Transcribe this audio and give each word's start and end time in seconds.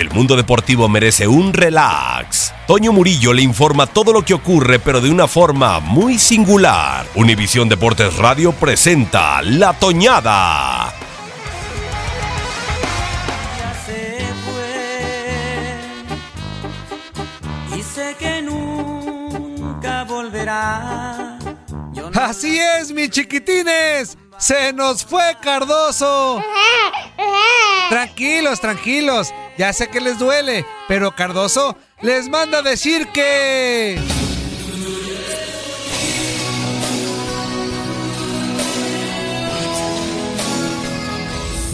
El 0.00 0.08
mundo 0.08 0.34
deportivo 0.34 0.88
merece 0.88 1.28
un 1.28 1.52
relax. 1.52 2.54
Toño 2.66 2.90
Murillo 2.90 3.34
le 3.34 3.42
informa 3.42 3.86
todo 3.86 4.14
lo 4.14 4.24
que 4.24 4.32
ocurre, 4.32 4.78
pero 4.78 5.02
de 5.02 5.10
una 5.10 5.28
forma 5.28 5.78
muy 5.78 6.18
singular. 6.18 7.04
Univisión 7.14 7.68
Deportes 7.68 8.16
Radio 8.16 8.52
presenta 8.52 9.42
La 9.42 9.74
Toñada. 9.74 10.94
Ya 13.58 13.74
se 13.84 14.24
fue 17.70 17.78
y 17.78 17.82
sé 17.82 18.16
que 18.18 18.40
nunca 18.40 20.04
volverá. 20.04 21.38
Yo 21.92 22.10
no 22.10 22.18
Así 22.22 22.58
es, 22.58 22.90
mis 22.90 23.10
chiquitines. 23.10 24.16
Se 24.38 24.72
nos 24.72 25.04
fue 25.04 25.36
Cardoso. 25.42 26.42
Tranquilos, 27.90 28.58
tranquilos. 28.62 29.34
Ya 29.60 29.74
sé 29.74 29.88
que 29.88 30.00
les 30.00 30.18
duele, 30.18 30.64
pero 30.88 31.14
Cardoso 31.14 31.76
les 32.00 32.30
manda 32.30 32.60
a 32.60 32.62
decir 32.62 33.08
que... 33.08 33.98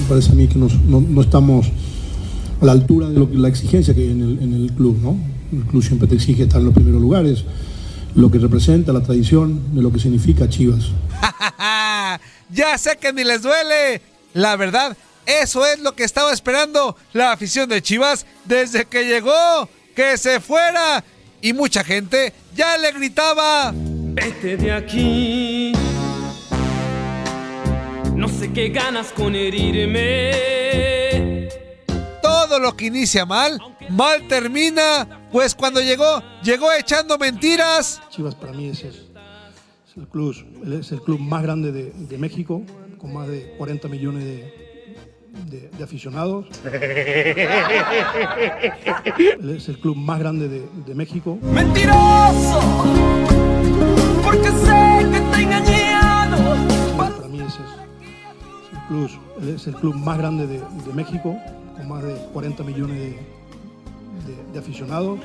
Me 0.00 0.08
parece 0.08 0.32
a 0.32 0.34
mí 0.34 0.48
que 0.48 0.58
nos- 0.58 0.74
no, 0.82 1.00
no 1.00 1.20
estamos 1.20 1.68
a 2.60 2.64
la 2.64 2.72
altura 2.72 3.08
de 3.08 3.20
lo 3.20 3.30
que, 3.30 3.36
la 3.36 3.46
exigencia 3.46 3.94
que 3.94 4.00
hay 4.00 4.10
en 4.10 4.20
el, 4.22 4.42
en 4.42 4.52
el 4.54 4.72
club, 4.72 4.98
¿no? 5.00 5.16
El 5.56 5.64
club 5.66 5.80
siempre 5.80 6.08
te 6.08 6.16
exige 6.16 6.42
estar 6.42 6.58
en 6.60 6.66
los 6.66 6.74
primeros 6.74 7.00
lugares, 7.00 7.44
lo 8.16 8.32
que 8.32 8.38
representa 8.40 8.92
la 8.92 9.04
tradición, 9.04 9.60
de 9.76 9.82
lo 9.82 9.92
que 9.92 10.00
significa 10.00 10.48
Chivas. 10.48 10.86
ya 12.50 12.76
sé 12.78 12.96
que 13.00 13.12
ni 13.12 13.22
les 13.22 13.42
duele. 13.42 14.02
La 14.34 14.56
verdad, 14.56 14.96
eso 15.26 15.66
es 15.66 15.80
lo 15.80 15.96
que 15.96 16.04
estaba 16.04 16.32
esperando 16.32 16.96
la 17.12 17.32
afición 17.32 17.68
de 17.68 17.82
Chivas 17.82 18.24
desde 18.44 18.84
que 18.84 19.04
llegó. 19.04 19.68
Que 19.94 20.16
se 20.16 20.40
fuera. 20.40 21.02
Y 21.42 21.52
mucha 21.52 21.82
gente 21.82 22.32
ya 22.54 22.78
le 22.78 22.92
gritaba. 22.92 23.72
Vete 23.74 24.56
de 24.56 24.72
aquí. 24.72 25.72
No 28.14 28.28
sé 28.28 28.52
qué 28.52 28.68
ganas 28.68 29.08
con 29.12 29.34
herirme. 29.34 30.30
Todo 32.22 32.58
lo 32.60 32.76
que 32.76 32.86
inicia 32.86 33.26
mal, 33.26 33.60
mal 33.90 34.28
termina. 34.28 35.28
Pues 35.32 35.54
cuando 35.54 35.80
llegó, 35.80 36.22
llegó 36.42 36.72
echando 36.72 37.18
mentiras. 37.18 38.00
Chivas 38.10 38.34
para 38.34 38.52
mí 38.52 38.68
es, 38.68 38.84
es 38.84 39.06
el, 39.96 40.06
club, 40.08 40.34
es 40.80 40.92
el 40.92 41.02
club 41.02 41.18
más 41.20 41.42
grande 41.42 41.72
de, 41.72 41.90
de 41.90 42.18
México, 42.18 42.62
con 42.98 43.12
más 43.12 43.28
de 43.28 43.54
40 43.58 43.88
millones 43.88 44.24
de, 44.24 44.65
de- 45.50 45.70
de 45.76 45.84
aficionados. 45.84 46.46
Es 49.56 49.68
el 49.68 49.78
club 49.78 49.96
más 49.96 50.18
grande 50.18 50.48
de, 50.48 50.62
de 50.86 50.94
México. 50.94 51.38
Mentiroso, 51.42 52.60
porque 54.24 54.48
sé 54.50 55.06
que 55.12 55.20
te 55.20 55.36
he 55.38 55.42
engañado. 55.42 56.36
Para 56.96 57.28
mí 57.28 57.40
ese 57.40 57.46
es, 57.46 57.54
es 58.62 58.72
el 58.72 58.78
club, 58.88 59.10
es 59.54 59.66
el 59.66 59.74
club 59.74 59.94
más 59.94 60.18
grande 60.18 60.46
de, 60.46 60.58
de 60.58 60.92
México, 60.94 61.36
con 61.76 61.88
más 61.88 62.02
de 62.02 62.14
40 62.32 62.62
millones 62.64 62.96
de, 62.98 63.06
de- 64.26 64.52
de 64.52 64.58
aficionados. 64.58 65.18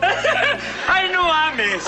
¡Ay, 0.88 1.10
no 1.12 1.32
ames! 1.32 1.84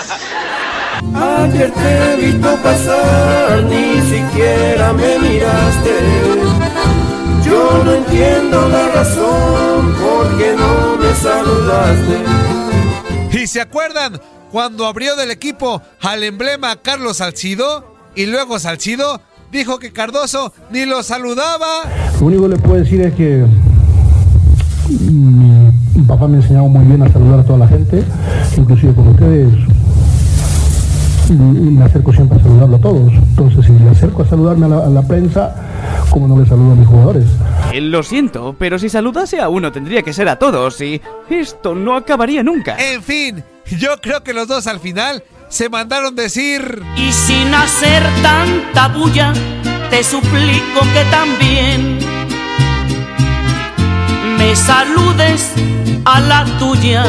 Ayer 1.15 1.71
te 1.71 2.13
he 2.13 2.15
visto 2.31 2.55
pasar, 2.63 3.63
ni 3.63 3.99
siquiera 4.01 4.93
me 4.93 5.19
miraste. 5.19 6.68
Entiendo 8.11 8.67
la 8.69 8.89
razón 8.89 9.93
por 10.01 10.37
qué 10.39 10.55
no 10.57 10.97
me 10.97 11.13
saludaste. 11.13 12.17
¿Y 13.31 13.45
se 13.45 13.61
acuerdan 13.61 14.19
cuando 14.51 14.87
abrió 14.87 15.15
del 15.15 15.29
equipo 15.29 15.83
al 16.01 16.23
emblema 16.23 16.75
Carlos 16.77 17.17
Salcido? 17.17 17.93
Y 18.15 18.25
luego 18.25 18.57
Salcido 18.57 19.21
dijo 19.51 19.77
que 19.77 19.93
Cardoso 19.93 20.51
ni 20.71 20.87
lo 20.87 21.03
saludaba. 21.03 21.83
Lo 22.19 22.25
único 22.25 22.43
que 22.43 22.49
le 22.49 22.57
puedo 22.57 22.83
decir 22.83 22.99
es 23.01 23.13
que 23.13 23.45
mi, 24.89 25.71
mi 25.93 26.03
papá 26.07 26.27
me 26.27 26.37
enseñaba 26.37 26.67
muy 26.67 26.85
bien 26.85 27.03
a 27.03 27.13
saludar 27.13 27.41
a 27.41 27.43
toda 27.45 27.59
la 27.59 27.67
gente, 27.67 28.03
inclusive 28.57 28.95
con 28.95 29.09
ustedes. 29.09 29.53
Y, 31.29 31.33
me 31.33 31.85
acerco 31.85 32.11
siempre 32.11 32.39
a 32.39 32.41
saludarlo 32.41 32.75
a 32.75 32.81
todos. 32.81 33.13
Entonces, 33.13 33.65
si 33.65 33.71
me 33.71 33.89
acerco 33.89 34.23
a 34.23 34.27
saludarme 34.27 34.65
a 34.65 34.69
la, 34.69 34.77
a 34.85 34.89
la 34.89 35.01
prensa, 35.01 35.55
como 36.09 36.27
no 36.27 36.39
le 36.39 36.45
saludo 36.45 36.71
a 36.71 36.75
mis 36.75 36.87
jugadores? 36.87 37.25
Eh, 37.73 37.81
Lo 37.81 38.03
siento, 38.03 38.55
pero 38.57 38.79
si 38.79 38.89
saludase 38.89 39.39
a 39.39 39.49
uno 39.49 39.71
tendría 39.71 40.01
que 40.01 40.13
ser 40.13 40.27
a 40.29 40.37
todos 40.37 40.81
y 40.81 41.01
esto 41.29 41.75
no 41.75 41.95
acabaría 41.95 42.43
nunca. 42.43 42.75
En 42.77 43.03
fin, 43.03 43.43
yo 43.77 43.97
creo 44.01 44.23
que 44.23 44.33
los 44.33 44.47
dos 44.47 44.67
al 44.67 44.79
final 44.79 45.23
se 45.49 45.69
mandaron 45.69 46.15
decir... 46.15 46.81
Y 46.95 47.11
sin 47.11 47.53
hacer 47.53 48.03
tanta 48.21 48.87
bulla, 48.89 49.33
te 49.89 50.03
suplico 50.03 50.81
que 50.93 51.03
también 51.11 51.99
me 54.37 54.55
saludes 54.55 55.53
a 56.05 56.19
la 56.21 56.45
tuya. 56.57 57.03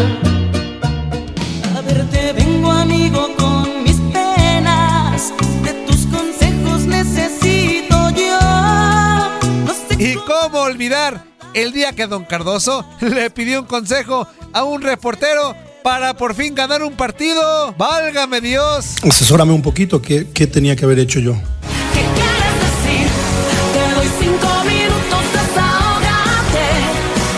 Cómo 10.50 10.64
olvidar 10.64 11.24
el 11.54 11.72
día 11.72 11.92
que 11.92 12.06
don 12.06 12.24
Cardoso 12.24 12.84
le 13.00 13.30
pidió 13.30 13.60
un 13.60 13.66
consejo 13.66 14.26
a 14.52 14.64
un 14.64 14.82
reportero 14.82 15.54
para 15.82 16.14
por 16.14 16.34
fin 16.34 16.54
ganar 16.54 16.82
un 16.82 16.94
partido? 16.94 17.74
¡Válgame 17.78 18.40
Dios! 18.40 18.96
Asesórame 19.02 19.52
un 19.52 19.62
poquito, 19.62 20.02
¿qué, 20.02 20.26
qué 20.32 20.46
tenía 20.46 20.76
que 20.76 20.84
haber 20.84 20.98
hecho 20.98 21.20
yo? 21.20 21.34
¿Qué 21.34 22.04
quieres 22.14 22.54
decir? 22.60 23.08
Te 23.72 23.94
doy 23.94 24.06
cinco 24.20 24.64
minutos, 24.64 25.22
desahógate. 25.32 26.66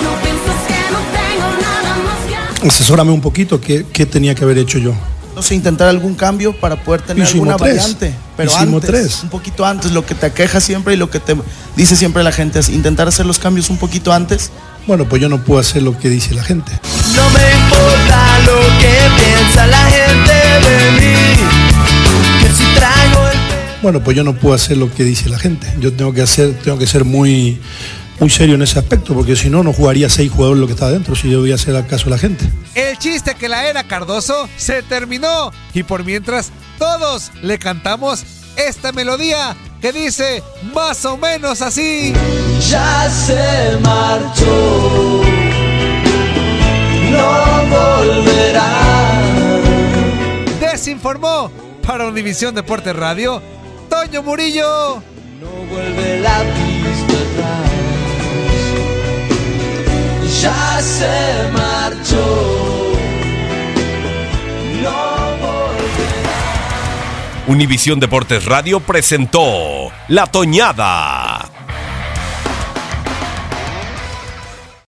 No 0.03 0.23
piensas 0.23 0.59
que 0.67 0.93
no 0.93 1.01
tengo 1.13 1.63
nada 1.63 1.97
más 1.99 2.61
que. 2.61 2.67
Asesórame 2.69 3.13
un 3.13 3.21
poquito, 3.21 3.61
¿qué, 3.61 3.87
qué 3.93 4.07
tenía 4.07 4.35
que 4.35 4.45
haber 4.45 4.59
hecho 4.59 4.79
yo? 4.79 4.95
No 5.43 5.49
sé, 5.49 5.57
intentar 5.57 5.89
algún 5.89 6.15
cambio 6.15 6.53
para 6.53 6.85
poder 6.85 7.03
tener 7.03 7.25
Hicimos 7.25 7.49
alguna 7.49 7.57
tres. 7.57 7.77
variante. 7.79 8.15
Pero 8.37 8.53
Hicimos 8.53 8.75
antes, 8.85 8.91
tres. 8.91 9.23
un 9.25 9.29
poquito 9.29 9.67
antes, 9.67 9.91
lo 9.91 10.07
que 10.07 10.15
te 10.15 10.27
aqueja 10.27 10.61
siempre 10.61 10.95
y 10.95 10.97
lo 10.97 11.11
que 11.11 11.19
te 11.19 11.35
dice 11.75 11.97
siempre 11.97 12.23
la 12.23 12.31
gente 12.31 12.61
es 12.61 12.69
intentar 12.69 13.09
hacer 13.09 13.27
los 13.27 13.41
cambios 13.41 13.69
un 13.69 13.77
poquito 13.77 14.13
antes. 14.13 14.53
Bueno, 14.87 15.05
pues 15.09 15.21
yo 15.21 15.29
no 15.29 15.43
puedo 15.43 15.59
hacer 15.59 15.83
lo 15.83 15.99
que 15.99 16.09
dice 16.11 16.33
la 16.33 16.45
gente. 16.45 16.71
No 17.17 17.29
me 17.31 17.51
importa 17.59 18.39
lo 18.47 18.61
que 18.79 18.95
piensa 19.21 19.67
la 19.67 19.85
gente 19.91 20.33
de 20.33 20.93
mí. 21.01 21.41
Que 22.41 22.49
si 22.55 22.75
traigo 22.77 23.27
el 23.27 23.39
Bueno, 23.83 23.99
pues 24.05 24.17
yo 24.17 24.23
no 24.23 24.35
puedo 24.35 24.55
hacer 24.55 24.77
lo 24.77 24.95
que 24.95 25.03
dice 25.03 25.29
la 25.29 25.41
gente. 25.41 25.67
Yo 25.81 25.93
tengo 25.93 26.13
que 26.13 26.23
hacer, 26.23 26.55
tengo 26.63 26.79
que 26.79 26.87
ser 26.87 27.05
muy, 27.05 27.61
muy 28.23 28.31
serio 28.31 28.55
en 28.55 28.63
ese 28.63 28.79
aspecto, 28.79 29.15
porque 29.15 29.35
si 29.35 29.51
no, 29.51 29.65
no 29.65 29.73
jugaría 29.73 30.09
seis 30.09 30.31
jugadores 30.31 30.61
lo 30.61 30.69
que 30.69 30.75
está 30.75 30.87
adentro, 30.87 31.17
si 31.17 31.29
yo 31.29 31.41
voy 31.41 31.51
a 31.51 31.57
hacer 31.57 31.75
acaso 31.75 32.07
a 32.07 32.11
la 32.11 32.19
gente. 32.19 32.45
El 32.77 32.97
chiste 32.97 33.35
que 33.35 33.49
la 33.49 33.69
era 33.69 33.83
Cardoso 33.89 34.49
se 34.57 34.85
terminó 34.85 35.51
y 35.75 35.83
por 35.83 36.05
mientras 36.05 36.53
todos 36.79 37.33
le 37.43 37.59
cantamos 37.59 38.23
esta 38.57 38.93
melodía 38.93 39.57
que 39.81 39.91
dice 39.93 40.41
más 40.73 41.05
o 41.05 41.17
menos 41.17 41.63
así. 41.63 42.13
Ya 42.71 43.11
se 43.11 43.77
marchó, 43.83 45.25
no 47.11 47.67
volverá. 48.07 49.21
Desinformó 50.61 51.51
para 51.85 52.07
Univisión 52.07 52.55
Deportes 52.55 52.95
Radio 52.95 53.43
Toño 53.91 54.23
Murillo. 54.23 55.03
No 55.41 55.49
vuelve 55.69 56.21
la 56.21 56.45
se 60.83 61.51
marchó, 61.53 62.93
no. 64.83 65.23
Univisión 67.47 68.01
Deportes 68.01 68.45
Radio 68.45 68.81
presentó 68.81 69.93
La 70.09 70.27
Toñada. 70.27 71.42